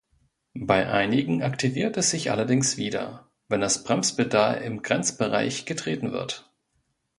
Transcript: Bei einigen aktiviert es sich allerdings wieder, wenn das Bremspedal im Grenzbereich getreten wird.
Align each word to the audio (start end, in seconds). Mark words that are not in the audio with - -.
Bei 0.57 0.89
einigen 0.91 1.43
aktiviert 1.43 1.95
es 1.95 2.09
sich 2.09 2.31
allerdings 2.31 2.75
wieder, 2.75 3.29
wenn 3.49 3.61
das 3.61 3.83
Bremspedal 3.83 4.59
im 4.63 4.81
Grenzbereich 4.81 5.65
getreten 5.67 6.11
wird. 6.11 6.51